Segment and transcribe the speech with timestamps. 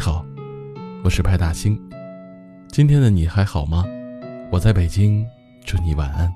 [0.00, 0.24] 好，
[1.04, 1.78] 我是派大星。
[2.68, 3.84] 今天的你还好吗？
[4.50, 5.26] 我在北京，
[5.66, 6.32] 祝你晚安。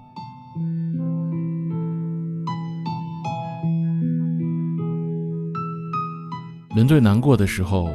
[6.77, 7.89] 人最难过的时候，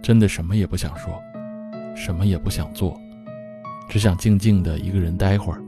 [0.00, 1.12] 真的什么也不想说，
[1.94, 2.98] 什么也不想做，
[3.90, 5.60] 只想静静的一个人待会儿。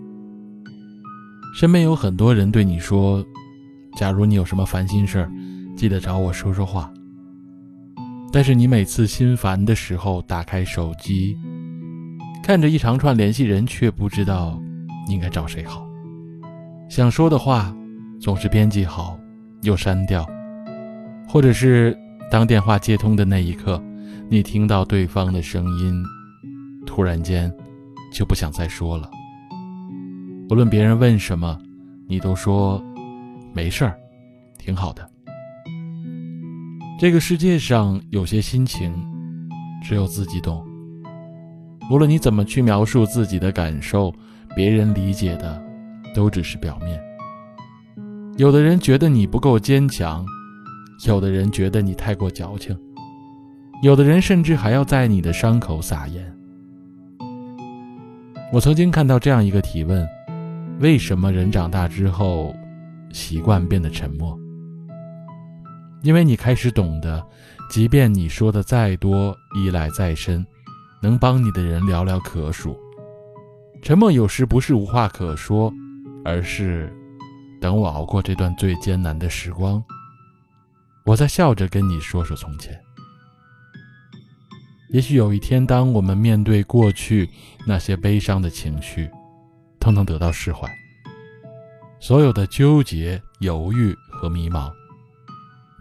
[1.55, 3.22] 身边有很多人对你说
[3.98, 5.30] ：“假如你有什么烦心事儿，
[5.77, 6.91] 记得找我说说话。”
[8.32, 11.36] 但是你每次心烦的时候，打开手机，
[12.42, 14.58] 看着一长串联系人，却不知道
[15.06, 15.86] 应该找谁好。
[16.88, 17.77] 想说的话
[18.18, 19.18] 总是编辑好
[19.60, 20.27] 又删掉，
[21.28, 21.95] 或者是
[22.30, 23.82] 当电话接通的那一刻，
[24.30, 26.02] 你听到对方的声音，
[26.86, 27.52] 突然间
[28.10, 29.10] 就不想再说了。
[30.48, 31.58] 无论别人问什么，
[32.08, 32.83] 你都说
[33.53, 33.94] 没事儿，
[34.58, 35.11] 挺好的。
[37.03, 38.95] 这个世界上有些心情，
[39.83, 40.64] 只有自己懂。
[41.91, 44.14] 无论你怎么去描述自己的感受，
[44.55, 45.61] 别人理解的
[46.14, 47.03] 都只是表面。
[48.36, 50.25] 有的人觉得你不够坚强，
[51.05, 52.78] 有的人觉得你太过矫情，
[53.83, 56.33] 有的人甚至还要在你的伤口撒盐。
[58.53, 60.06] 我曾经看到这样一个提问：
[60.78, 62.55] 为什么人长大之后，
[63.11, 64.39] 习惯变得沉默？
[66.03, 67.25] 因为你开始懂得，
[67.70, 70.44] 即便你说的再多，依赖再深，
[71.00, 72.78] 能帮你的人寥寥可数。
[73.83, 75.72] 沉默有时不是无话可说，
[76.25, 76.92] 而是
[77.61, 79.83] 等我熬过这段最艰难的时光，
[81.05, 82.78] 我再笑着跟你说说从前。
[84.91, 87.31] 也许有一天，当我们面对过去
[87.66, 89.09] 那些悲伤的情绪，
[89.78, 90.69] 都能得到释怀，
[92.00, 94.70] 所有的纠结、犹豫和迷茫。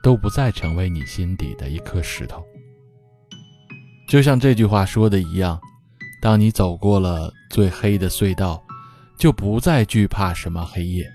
[0.02, 2.44] 都不再成为你心底的一颗石头。
[4.10, 5.60] 就像这句话说的一样，
[6.22, 8.62] 当你走过了最黑的隧道，
[9.18, 11.06] 就不再惧怕什么黑夜，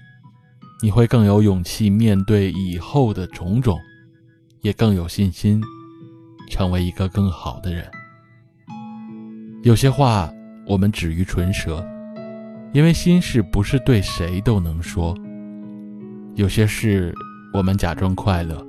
[0.83, 3.79] 你会更有勇气面对以后的种种，
[4.63, 5.63] 也更有信心
[6.49, 7.85] 成为一个更好的人。
[9.63, 10.33] 有些话
[10.67, 11.85] 我们止于唇舌，
[12.73, 15.15] 因为心事不是对谁都能说；
[16.35, 17.13] 有些事
[17.53, 18.65] 我们假装快乐。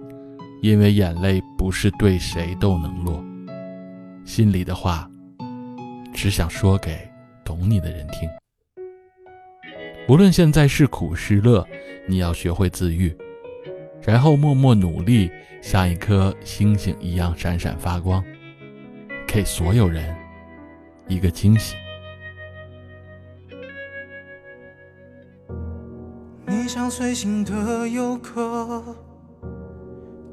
[0.61, 3.23] 因为眼泪不是对谁都能落，
[4.25, 5.09] 心里的话，
[6.13, 6.97] 只想说给
[7.45, 8.27] 懂你的人听。
[10.09, 11.65] 无论现在是苦是乐，
[12.07, 13.15] 你要学会自愈，
[14.01, 15.29] 然后默默努力，
[15.61, 18.23] 像一颗星星一样闪闪发光，
[19.27, 20.15] 给所有人
[21.07, 21.75] 一个惊喜。
[26.47, 29.06] 你像随行的游客。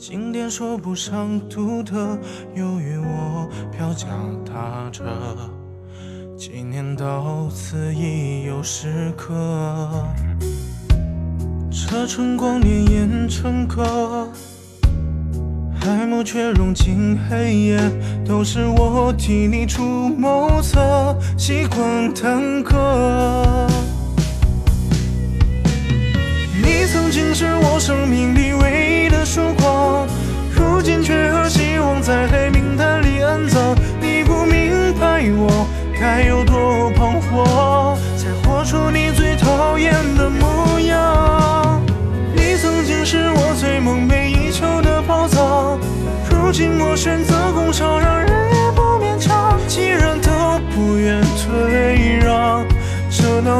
[0.06, 2.18] 经典说不上独特，
[2.54, 4.06] 由于我飘脚
[4.44, 5.02] 踏着，
[6.36, 9.32] 纪念到此已有时刻。
[11.70, 14.28] 这春光潋滟成歌，
[15.80, 17.80] 海幕却融进黑夜，
[18.26, 23.66] 都是我替你出谋策，习惯坦克。
[26.62, 28.23] 你曾经是我生命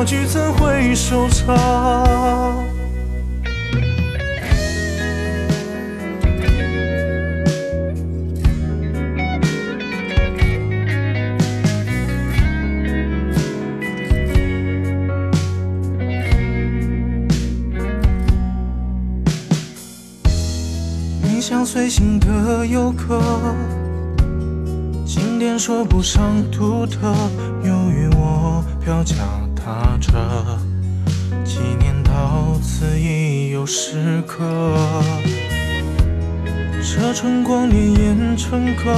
[0.05, 2.63] 闹剧怎会收场？
[21.41, 23.21] 像随行的游客，
[25.07, 27.15] 经典说不上独特。
[27.63, 29.15] 由于我飘脚
[29.65, 30.13] 踏着，
[31.43, 34.45] 纪念到此已有时刻。
[36.83, 38.95] 这春光潋滟成歌，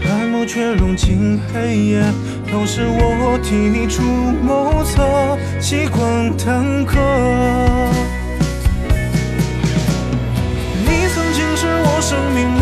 [0.00, 2.04] 海幕却融进黑夜，
[2.52, 6.94] 都是我替你出谋策，习惯耽搁。
[12.00, 12.57] 生命里唯一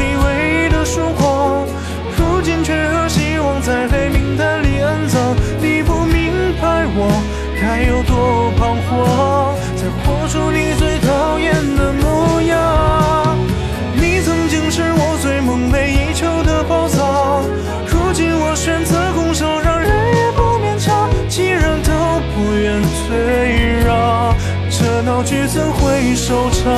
[25.16, 26.74] 闹剧怎会收场？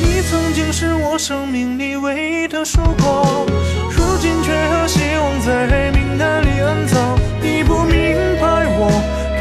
[0.00, 3.44] 你曾经是我生命里唯一的曙光，
[4.14, 7.18] 如今却和希望在黑名单里安葬。
[7.42, 8.46] 你不明白
[8.78, 8.86] 我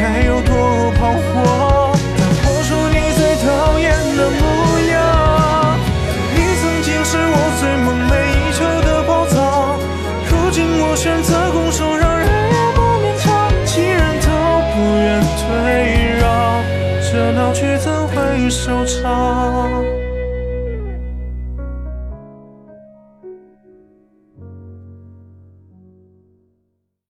[0.02, 4.42] 该有多彷徨，当我说你最讨厌的模
[4.90, 5.78] 样。
[6.34, 9.78] 你曾经是我最梦寐以求的宝藏，
[10.25, 14.28] 如今我选择拱手让人也不勉强，既然都
[14.74, 16.26] 不愿退让，
[17.12, 20.03] 这闹剧怎会收场？